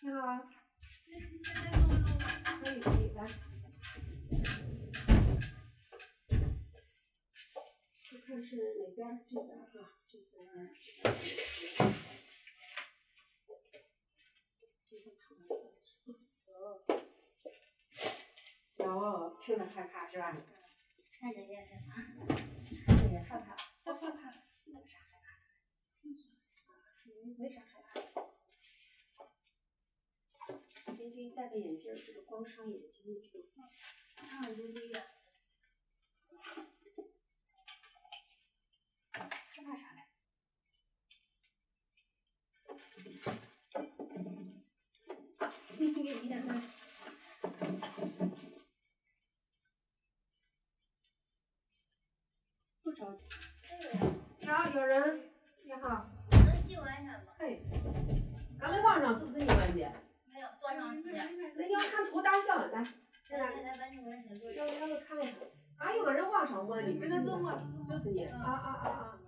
[0.00, 0.46] 你好，
[2.62, 3.26] 可以可以，来。
[8.08, 9.66] 就看是哪边，这边哈，
[10.06, 10.70] 这边儿。
[14.88, 15.50] 这个躺着
[18.76, 20.36] 有，听着害怕是吧？
[21.18, 21.90] 看着也害怕。
[22.86, 24.32] 看着也害怕，不害怕，
[24.64, 25.26] 那有啥害怕？
[27.36, 28.27] 没啥害怕
[31.34, 33.68] 戴个眼镜儿，这个光伤眼睛，这个啊，
[34.46, 34.54] 就
[39.52, 40.02] 这怕啥嘞？
[45.78, 46.60] 你给你点看。
[52.82, 53.20] 不着急。
[54.40, 55.30] 你好，有人。
[55.64, 56.10] 你好。
[56.30, 57.32] 能细闻一下吗？
[57.38, 57.62] 嘿，
[58.58, 60.07] 刚才网上是不是你问的？
[62.22, 62.84] 大小，来，
[63.24, 65.38] 现在才完成完成多要要不看一下。
[65.78, 68.24] 啊，有个人网上问你，不是你，我就是你。
[68.24, 69.20] 啊啊啊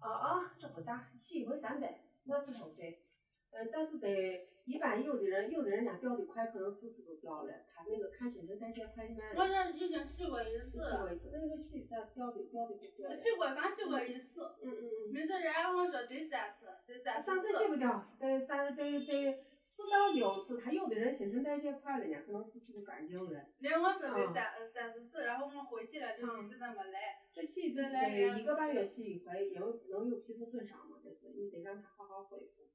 [0.00, 0.08] 啊！
[0.08, 3.02] 啊啊，这不大，洗一回三百，我是收费。
[3.50, 7.52] 嗯，但是得一般有的人，有的人家掉的快，可能四次都掉了。
[7.68, 9.18] 他那个看新陈代谢快慢。
[9.36, 10.80] 我这已经洗过一次。
[10.80, 13.10] 洗过一次，那个洗咋掉的掉的不掉？
[13.14, 14.40] 洗过，刚洗过一次。
[14.62, 15.12] 嗯嗯嗯。
[15.12, 17.26] 没事，人家跟我说得三次，得三次。
[17.26, 20.58] 三次洗不掉，得三得得四到六次。
[20.58, 23.30] 他有的人新陈代谢快了呢，可能四次就干净了。
[23.58, 27.22] 人家我说的三三四次，然后我回去了就一直这么来。
[27.32, 32.68] 这洗一次得一个半月洗一回，因为不能有皮肤损伤嘛，这是你得让它好好恢复。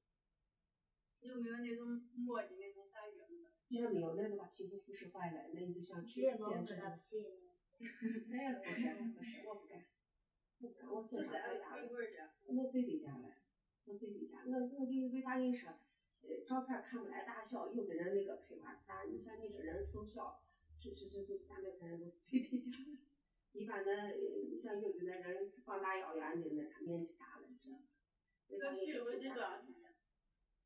[1.22, 3.28] 有没有那种抹的那种啥药？
[3.68, 6.78] 也没有，那就把皮肤腐蚀坏了，那你就想去变质。
[6.78, 7.22] 他不洗。
[7.78, 9.86] 哎，不是不是，我不干，
[10.60, 11.84] 不干，我身上太大了。
[12.48, 13.36] 我最低价了，
[13.86, 15.70] 我最低价，我我给你为啥跟你说？
[16.28, 20.42] 呃，照片看不来大小，有的人那个配花是大，你像你这人瘦小，
[20.80, 22.98] 这这这就三百块钱都是 最低价了。
[23.54, 24.12] 一般的，
[24.52, 28.58] 你像有的那人放大腰圆的，那他面积大了，你
[28.92, 29.88] 说多长时间？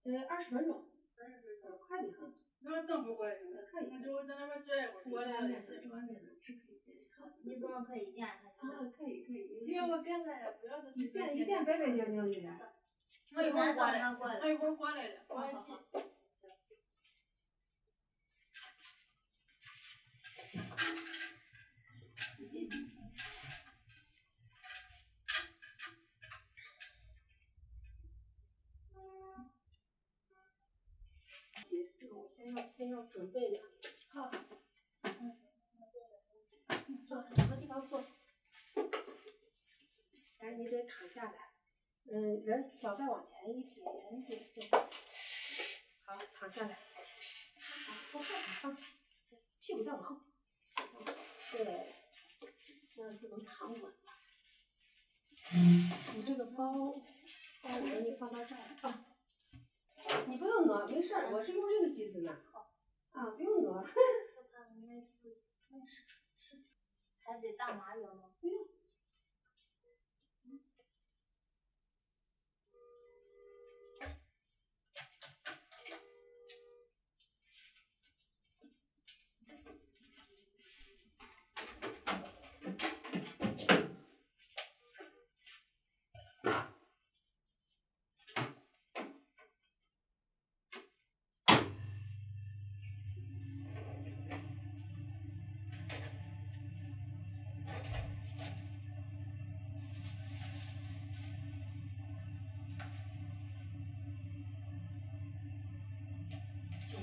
[0.04, 0.90] 呃，二十分钟。
[1.16, 1.78] 二十分钟。
[1.80, 2.34] 快的很。
[2.64, 3.90] 那等不会儿，那可以。
[3.92, 5.04] 那就我在那边转一会儿。
[5.06, 7.34] 我两点是两点的，是可以的。
[7.44, 8.68] 你不能可以点他。
[8.68, 9.66] 啊，可以可以。
[9.66, 12.74] 给我改了，不要都一点一点白白净净的。
[13.34, 14.00] 我一会儿过来，
[14.40, 15.72] 他一会儿过来了，我洗。
[31.64, 33.62] 行，这个我先要先要准备的。
[34.10, 34.30] 好。
[37.08, 38.04] 坐，找个地方坐。
[40.40, 41.51] 来，你得躺下来。
[42.10, 43.86] 嗯，人脚再往前一点
[44.28, 44.70] 点，对。
[46.04, 46.74] 好，躺下来。
[46.74, 48.30] 好，往后
[48.62, 48.78] 躺，
[49.62, 50.18] 屁股再往后。
[51.52, 51.94] 对，
[52.96, 54.14] 这样就能躺稳了。
[56.16, 57.02] 你这个包，
[57.62, 59.06] 包我给你放到这儿啊。
[60.28, 62.38] 你不用挪，没事儿，我是用这个机子呢。
[62.52, 62.74] 好。
[63.12, 63.86] 啊，不用挪。
[67.24, 68.34] 还得大麻油吗？
[68.42, 68.68] 不用。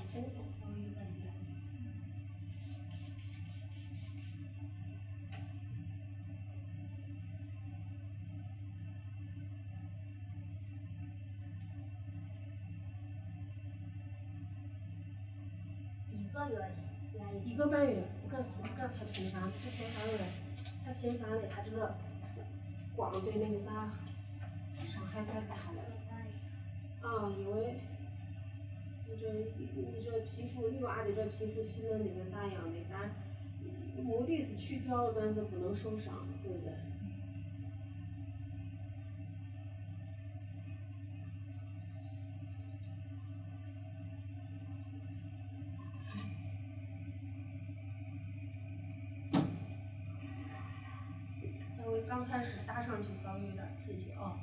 [0.09, 0.15] 一
[16.33, 16.57] 个月
[17.45, 20.19] 一个半月，不敢不敢太频繁，太频繁了，
[20.85, 21.95] 太频繁了，他这个
[22.97, 23.93] 光对那个啥
[24.91, 25.83] 伤害太大了。
[27.03, 27.88] 啊，因为。
[29.11, 33.11] 你这你这皮肤女娃的这皮肤细嫩的跟啥样的，咱
[34.05, 36.73] 目的是去掉，但是不能受伤，对不对？
[51.77, 54.39] 稍微刚开始打上去稍微有点刺激啊。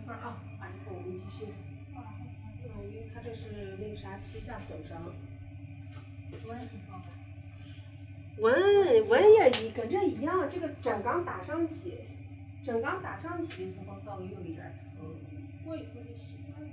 [0.00, 1.46] 一会儿啊，缓一会儿我们继续。
[1.94, 5.12] 嗯，因为他这是那个啥皮下损伤。
[6.46, 7.08] 纹情况吧。
[8.38, 11.94] 纹纹也一跟这一样，这个针刚打上去，
[12.64, 15.06] 针刚打上去的时候稍微有一点疼，
[15.64, 16.68] 过一会儿就习惯了。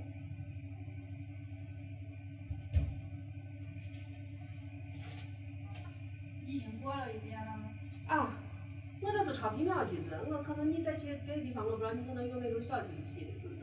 [6.47, 7.63] 已经过了一遍了吗？
[8.07, 8.37] 啊，
[9.05, 13.61] 我这是超皮秒机子，我可能你再去别的地方，我不知道你可能用那种小机子洗的，是不是？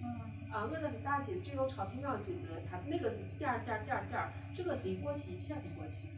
[0.00, 0.08] 嗯。
[0.50, 6.08] 啊，我这是大机子，这种超皮秒机子，它那个是点儿点儿点儿点儿，这个是一过去一片的过去，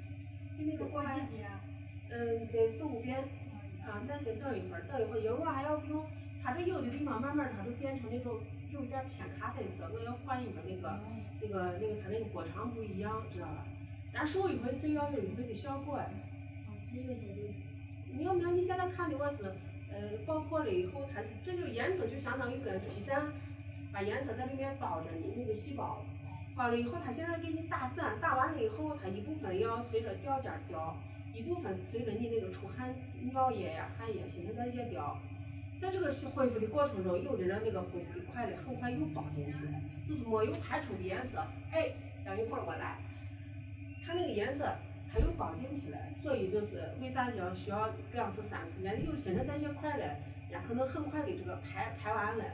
[0.57, 1.19] 比那个过快。
[1.27, 1.51] 几遍？
[2.11, 3.19] 嗯，得四五遍。
[3.83, 6.07] 啊，那先等一会儿，等一会儿，因为我还要用，
[6.41, 8.39] 它这有的地方慢慢它就变成那种
[8.71, 11.01] 有一点偏咖啡色，我要换一个那个
[11.43, 13.67] 那个那个它那个波长不一样，知道吧？
[14.15, 15.99] 咱手一回最要有一回的效果。
[15.99, 17.49] 嗯，是有些有。
[18.13, 18.51] 你有没有？
[18.51, 19.45] 你现在看的我是，
[19.93, 23.33] 呃，爆破了以后，它这就颜色就相当于跟鸡蛋，
[23.93, 26.05] 把颜色在里面包着呢那个细胞，
[26.55, 30.97] 包了以后，它现在给你打散，打完了以后，它一部分要随着掉尖掉。
[31.35, 32.95] 一部分是随着你那个出汗、
[33.33, 35.19] 尿液呀、汗液、新陈代谢掉，
[35.81, 39.73] 在这个恢复的过程中，有的人那个恢复的快的很快又包进去了，
[40.07, 41.89] 就是没有排出的颜色，哎，
[42.23, 42.99] 等一会儿我来，
[44.05, 44.77] 它那个颜色
[45.13, 48.83] 它又包进去了，所以就是为啥要需要两次、三次？
[48.83, 50.17] 人有新陈代谢快了，
[50.51, 52.45] 人可能很快的这个排排完了，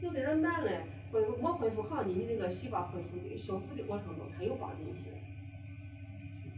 [0.00, 0.82] 有的人慢了，
[1.12, 5.16] 恢复没恢复好，你的那个细胞恢复修复的过程中，它又包进去了。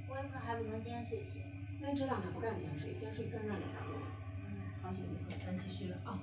[0.08, 1.40] 我可还不能见水些。
[1.80, 4.00] 那这两天不敢见水，见水感染了咋弄？
[4.46, 6.18] 嗯，操心的很，咱继续了啊。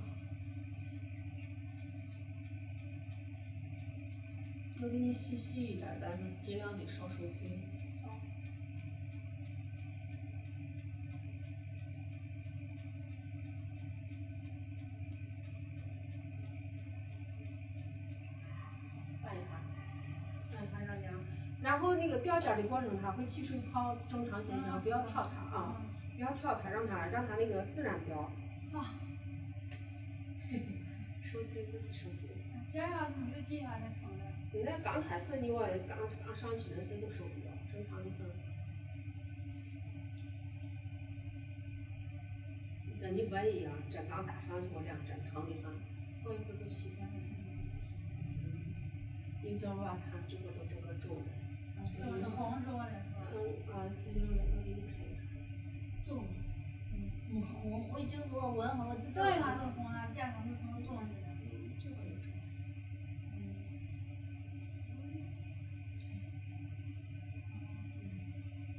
[4.81, 7.59] 我给你细细一点，但是尽量的少受罪。
[22.61, 25.81] 的过程，它会起水泡，是正常现象，不要挑它啊，
[26.15, 28.19] 不要挑它，让它让它那个自然掉。
[28.73, 28.93] 啊。
[30.49, 30.65] 嘿嘿，
[31.23, 32.29] 受罪就是受罪。
[32.71, 34.25] 这样你就几下就疼了。
[34.53, 38.29] 你那刚开始你我刚刚上去的时候都受不了，正常的很。
[43.01, 45.73] 跟你不一样，针刚打上去，我两针疼的很，
[46.23, 47.15] 过一会儿就习惯了。
[49.43, 51.17] 你叫我看，这个都整个肿
[51.83, 51.89] 的。
[51.97, 52.87] 是不是红是吧？
[53.71, 55.21] 啊，肯定的，我给你拍一下。
[56.07, 56.25] 肿，
[56.93, 56.93] 嗯，
[57.31, 59.23] 很红，我就说闻，我知道。
[59.23, 61.01] 对，它是红啊，变成是什么肿的？
[61.81, 62.27] 这个有肿。
[63.33, 63.55] 嗯。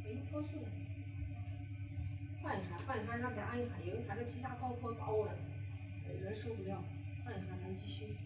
[0.04, 0.50] 没破碎。
[2.42, 5.30] 换一下，换一下，让他按一下，因为他这皮下爆破高温，
[6.20, 6.82] 人受不了。
[7.24, 8.16] 换一下，咱继续。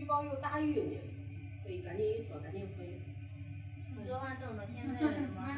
[0.00, 0.96] 预报有大雨呢，
[1.62, 2.98] 所以赶紧一做，赶紧回。
[4.06, 5.54] 昨晚等到现在了，怎么还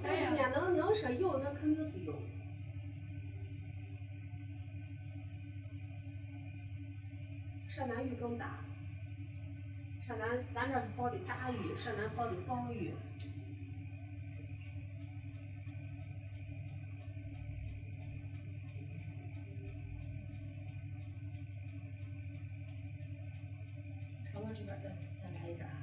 [0.00, 2.14] 但是呢，能能说有，那肯定是有。
[7.68, 8.60] 陕南雨更大，
[10.06, 12.94] 陕南咱这是报的大雨，陕南报的暴雨。
[24.40, 24.88] 朝我这边再
[25.22, 25.76] 再来一点儿，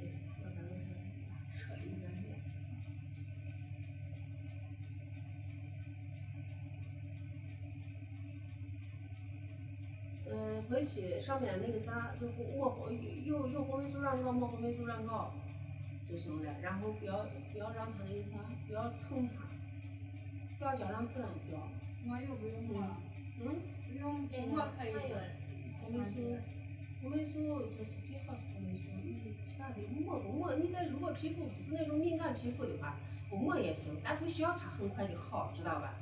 [0.00, 0.08] 对，
[0.42, 2.32] 要不然我这扯的有点远。
[10.30, 12.26] 嗯，回去上面那个啥，就
[12.56, 12.88] 卧红
[13.24, 15.34] 有有红霉素软膏，抹红霉素软膏
[16.08, 16.54] 就行了。
[16.62, 19.44] 然后不要不要让它那个啥，不要蹭它，
[20.58, 21.60] 掉胶让自然掉。
[22.08, 22.96] 我又不用了。
[23.42, 23.60] 嗯？
[23.92, 24.92] 不用，我可以。
[25.82, 26.16] 红霉素，
[27.00, 30.54] 红霉素就是最好是红霉素，你其他的抹不抹？
[30.54, 32.96] 你再如果皮肤不是那种敏感皮肤的话，
[33.30, 35.94] 不抹也行，咱不需要它很快的好，知道吧？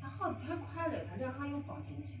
[0.00, 2.18] 它好的太快了，它两下又包进去。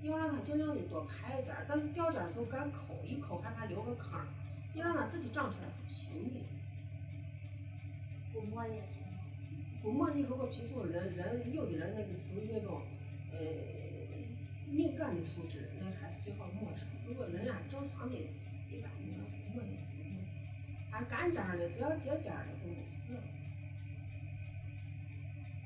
[0.00, 4.26] 你要让它尽量的多排一点，但是掉尖的时候敢抠，一抠害怕留个坑儿。
[4.74, 6.40] 你让它自己长出来是平的。
[8.32, 9.02] 不抹也行。
[9.82, 12.82] 不抹你如果皮肤人人有的人那个属于那种
[13.32, 13.38] 呃
[15.10, 16.80] 敏感的肤质，那还是最好抹上。
[17.06, 20.16] 如果人家正常的，一般你要不抹也不抹。
[20.90, 23.02] 它干尖的只要结尖的就没事。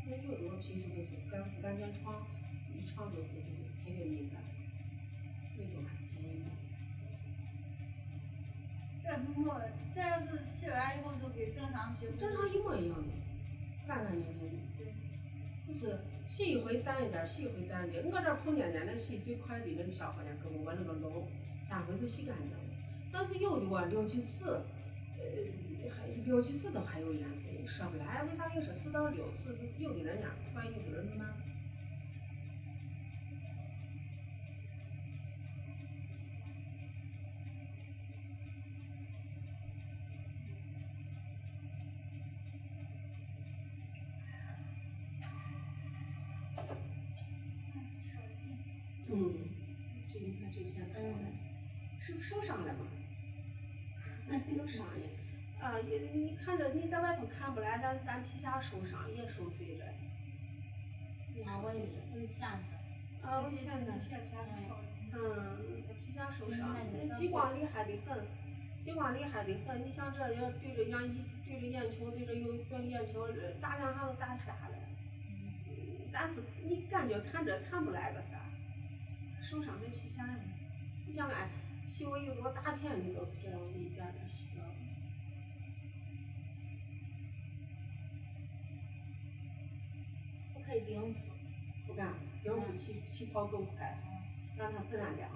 [0.07, 2.27] 那有的我皮肤就是干不干见床，
[2.75, 4.43] 一床就是就是特别敏感，
[5.59, 6.51] 那种还是建议抹。
[9.05, 9.07] 这
[9.41, 9.61] 摸，
[9.95, 10.27] 这要是
[10.57, 12.17] 洗完以后就跟正常皮肤。
[12.17, 13.09] 正常一模一样的，
[13.87, 14.57] 干干净净的。
[14.79, 14.93] 对。
[15.67, 18.05] 就是洗一回淡一点，洗一回淡一点。
[18.05, 21.27] 我这碰见的那洗最快的那个小伙伢给我我那个龙，
[21.67, 22.59] 三回就洗干净了。
[23.11, 24.61] 但是有的我六七次，
[25.19, 31.35] 呃，还六七次都还有颜色，说不来为啥人说四到六次，就是有的人家快，有的人慢。
[56.81, 59.87] 你在外头看不来，但是咱皮下受伤也受罪了。
[61.45, 61.81] 啊，我也
[62.15, 63.29] 我也骗他。
[63.29, 63.93] 啊，我骗他。
[64.07, 64.77] 骗骗他。
[65.13, 66.77] 嗯，皮下受伤，
[67.09, 68.25] 那激光厉害的很，
[68.85, 69.85] 激光厉害的很。
[69.85, 73.29] 你像这要对着眼一对着眼球，对着有对眼球
[73.61, 74.77] 打两下都打瞎了。
[75.67, 76.07] 嗯。
[76.13, 78.39] 咱是你感觉看着看不来个啥？
[79.43, 80.41] 受伤在皮下呢，
[81.07, 81.49] 就像俺
[81.89, 84.63] 洗过有多大片的都是这样的一点点洗掉。
[84.63, 84.88] 不
[90.69, 91.21] 可以冰敷。
[91.87, 93.97] 不干，冰敷起起泡更快，
[94.59, 95.31] 让它自然凉。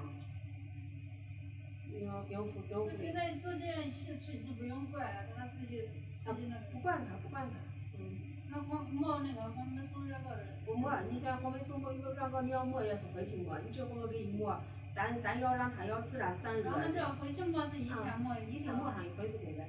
[1.91, 2.91] 你要冰敷冰敷。
[3.01, 5.89] 现在做这样洗去就不用管了，他自己
[6.23, 7.57] 自己那不管它不管它，
[7.99, 8.29] 嗯。
[8.51, 10.45] 那抹抹那个黄霉素那个。
[10.67, 14.61] 不抹，你像黄霉素抹，那个你要抹也是回去抹，你这会我给你抹，
[14.95, 16.65] 咱咱要让它要自然散热。
[16.65, 19.65] 咱们这回去抹是一天抹一天抹上一回就对了。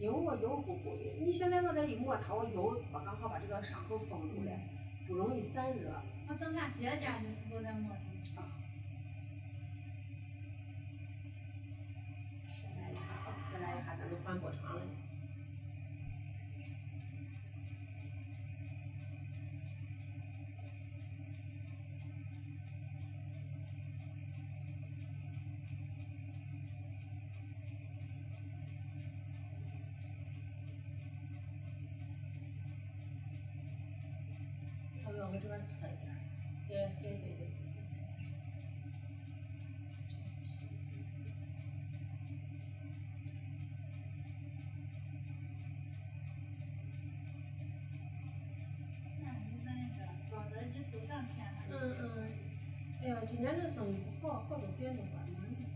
[0.00, 4.52] 因为我油乎乎的，你现在我再一抹它，我油我刚好把这个伤口封住了，
[5.06, 6.02] 不容易散热。
[6.28, 8.42] 我等它结痂的时候再抹上。
[8.42, 8.50] 啊。
[12.62, 13.00] 再来一下，
[13.52, 14.82] 再来一下，咱就换过场了。
[35.08, 36.06] 我这边侧一点，
[36.68, 37.46] 对对对对。
[51.68, 52.32] 嗯嗯，
[53.02, 55.68] 哎呀，今年这生意不好，好多店都关门了，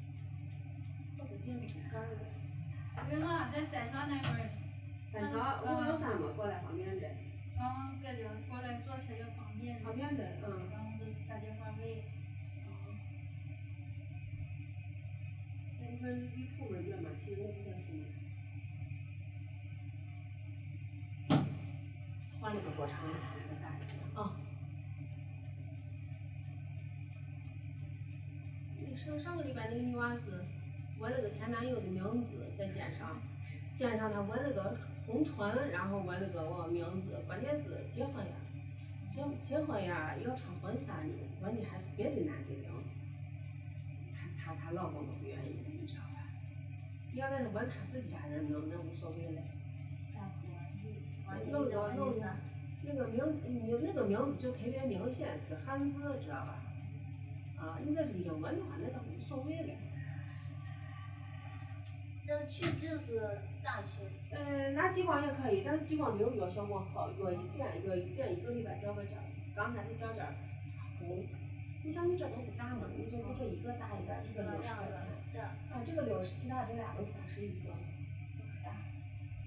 [1.18, 2.08] 好多店都不干了。
[3.12, 4.50] 因为俺在三桥那块儿。
[5.12, 6.88] 三桥五零三嘛，过来方便
[7.60, 7.66] 的。
[7.66, 9.78] 嗯，感觉过来坐车也方便。
[9.82, 10.70] 方便的，嗯。
[10.70, 11.78] 然后就打电话问。
[15.78, 18.00] 现在离出门了嘛，其实我是在出门。
[22.40, 24.32] 换了个过场，再打一个啊。
[28.78, 30.42] 你上上个礼拜那个女娃是
[30.98, 33.20] 问了个前男友的名字，在肩上，
[33.74, 34.78] 肩上她纹了个。
[35.10, 38.32] 红唇，然后问那个我名字，关键是结婚呀，
[39.12, 41.12] 结结婚呀要穿婚纱呢，
[41.42, 42.88] 问的还是别的男的名字，
[44.14, 46.30] 她她她老公都不愿意，你知道吧？
[47.14, 49.42] 要在这问他自己家人名，那无所谓嘞。
[51.50, 52.24] 弄个弄个，
[52.82, 56.62] 那个名你那个名字就特别明显是个汉字，知道吧？
[57.58, 59.74] 啊，你这是英文的话，那倒无所谓了。
[62.30, 64.06] 这去就是咋去？
[64.30, 69.14] 嗯，拿激光也可以，但是激光没有药效果好，药一点药一点一个礼拜掉个针，
[69.52, 70.32] 刚开始掉尖儿，
[71.00, 71.26] 红。
[71.82, 75.02] 你像你这都不大嘛，你就是这一个打一点，这个六十块钱。
[75.32, 75.40] 这。
[75.40, 77.70] 啊，这个六十，其他这俩都三十一个，
[78.36, 78.76] 不可大。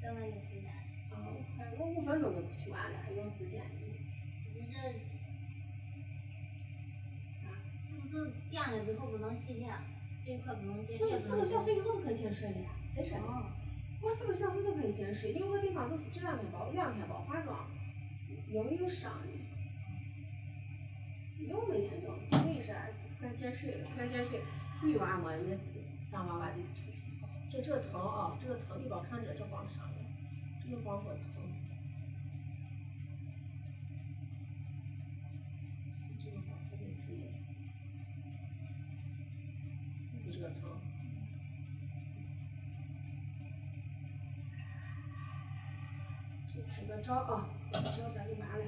[0.02, 0.70] 等了有时间。
[1.14, 1.24] 啊，
[1.56, 3.64] 快，我五分钟就去完了，还有时间。
[4.54, 4.78] 你这
[7.40, 7.48] 啥？
[7.80, 9.72] 是不是点了之后不能洗脸？
[10.26, 13.46] 这块不能四四个小时以后就可以进水了呀，谁说的？
[14.02, 17.68] 我四个小时就可以进水，有个地方就是这两天包两天包化妆，
[18.48, 19.28] 因为有伤的。
[21.46, 22.18] 有没严重？
[22.46, 22.88] 没啥，
[23.20, 24.42] 快进水了，快进水。
[24.82, 25.58] 女娃嘛，那
[26.10, 27.04] 脏娃娃得出去。
[27.52, 29.96] 这这疼啊，这个疼，你别看着这光伤了，
[30.64, 31.33] 这个光说疼。
[40.34, 40.62] 这个疼，
[46.56, 48.66] 就拍个招啊，拍个照咱就完了。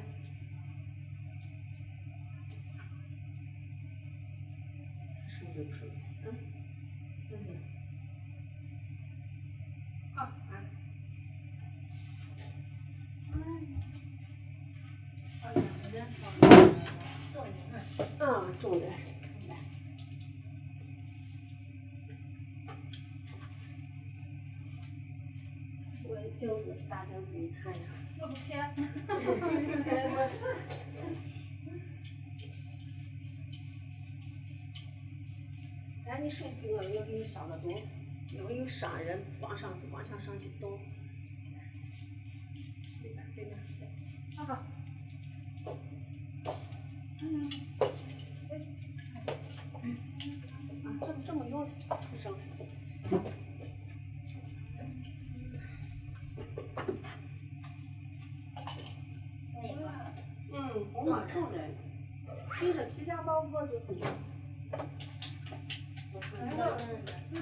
[5.27, 5.95] 受罪不受罪？
[6.25, 6.25] 嗯，
[7.31, 7.74] 受罪。
[27.15, 27.85] 来，你看一下。
[28.19, 28.75] 我不看。
[28.75, 28.83] 没
[30.27, 30.39] 事。
[36.07, 37.69] 哎，你手给我，我给你消个毒，
[38.31, 40.79] 因为有伤人，往上往上上去动。
[43.01, 43.57] 对面对面，
[44.35, 44.63] 好好。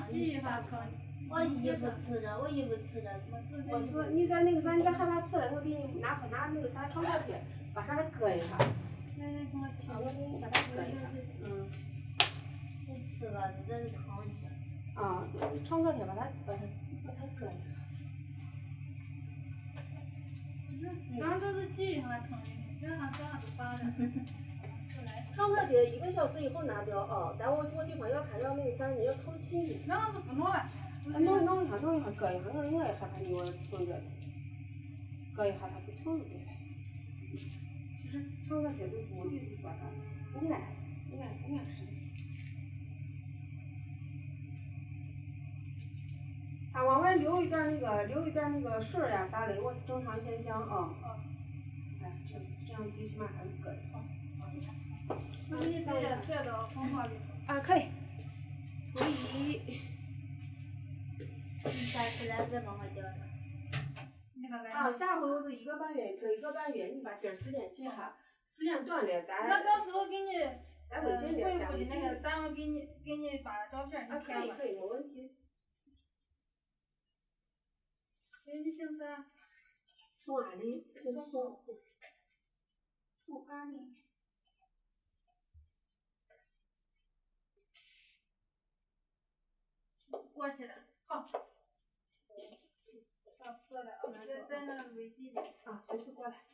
[0.09, 0.77] 自己发可
[1.29, 3.09] 我衣服吃着，我衣服吃着。
[3.69, 7.41] 不是，你在那个啥，你在害怕吃了，我给你拿拿那个啥创可贴，
[7.73, 8.57] 把上面搁一下。
[9.17, 9.89] 那你给我贴。
[9.89, 10.99] 啊，我给你把它搁一下。
[11.43, 11.67] 嗯。
[12.87, 14.45] 你吃个，你这是疼一些。
[14.93, 15.25] 啊，
[15.63, 16.59] 创可贴把它把它
[17.07, 17.65] 把它搁一下。
[21.19, 22.45] 刚都是记忆上疼的，
[22.79, 23.79] 这样这样子发的。
[25.35, 29.79] 创可贴一个小时以后拿掉啊，咱我我地方要看要那个啥，你要透气的。
[29.87, 30.69] 那样子不弄了。
[31.05, 34.01] 弄弄一下，弄一下，搁一下，我我也害怕你我蹭着。
[35.35, 36.41] 搁一下它不蹭对了。
[37.97, 39.79] 其实创可贴就是目的就是把它
[40.31, 40.61] 不挨
[41.09, 42.09] 不挨不挨身子。
[46.71, 50.93] 它往外流一点那个流一点那个水呀啥的，我是正常现象啊。
[51.01, 51.17] 啊
[52.03, 53.92] 哎，这样子这样最起码还能搁一好。
[57.47, 57.91] 啊，可以。
[58.93, 59.81] 可以。
[61.65, 63.13] 你下次来再帮我叫上。
[64.71, 68.17] 啊，下回我是一个半月，隔一个半月，你把今儿时间记下，
[68.49, 69.47] 时间短了咱。
[69.47, 70.31] 那到时候给你。
[70.89, 75.35] 咱微信的，咱微信的，咱我给你给你发照片，啊，可以可以，没问题。
[78.45, 79.25] 哎，你姓啥？
[80.17, 81.63] 宋安丽，姓宋。
[83.25, 83.95] 宋安丽。
[90.33, 90.73] 过去了，
[91.05, 91.27] 好。
[93.39, 95.37] 好，过来啊，在在那微信里。
[95.63, 96.52] 啊，随时过来。